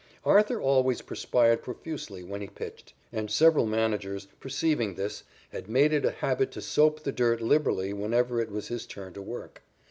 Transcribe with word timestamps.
Arthur 0.25 0.59
always 0.59 1.03
perspired 1.03 1.61
profusely 1.61 2.23
when 2.23 2.41
he 2.41 2.47
pitched, 2.47 2.93
and 3.13 3.29
several 3.29 3.67
managers, 3.67 4.25
perceiving 4.39 4.95
this, 4.95 5.21
had 5.51 5.69
made 5.69 5.93
it 5.93 6.05
a 6.05 6.09
habit 6.09 6.49
to 6.53 6.59
soap 6.59 7.03
the 7.03 7.11
dirt 7.11 7.39
liberally 7.39 7.93
whenever 7.93 8.41
it 8.41 8.49
was 8.49 8.69
his 8.69 8.87
turn 8.87 9.13
to 9.13 9.21
work. 9.21 9.61